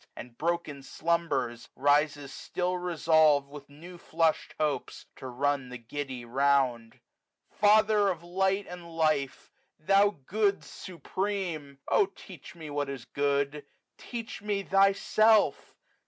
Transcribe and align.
And 0.15 0.35
broken 0.35 0.81
slumbers, 0.81 1.69
rises 1.75 2.33
still 2.33 2.75
resolv'd, 2.75 3.49
215 3.49 3.53
With 3.53 3.69
new 3.83 3.97
flush'd 3.99 4.55
hopes, 4.59 5.05
to 5.17 5.27
run 5.27 5.69
the 5.69 5.77
giddy 5.77 6.25
round. 6.25 6.99
Father 7.51 8.09
of 8.09 8.23
light 8.23 8.65
and 8.67 8.97
life, 8.97 9.51
thou 9.77 10.17
Good 10.25 10.63
supreme 10.63 11.77
1 11.87 11.99
O 11.99 12.05
teach 12.07 12.55
me 12.55 12.71
what 12.71 12.89
is 12.89 13.05
good! 13.05 13.63
teach 13.99 14.41
me 14.41 14.63
Thyself 14.63 15.75